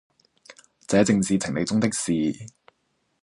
[0.87, 2.11] 這正是情理中的事，